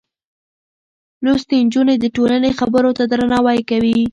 [1.23, 3.99] لوستې نجونې د ټولنې خبرو ته درناوی کوي.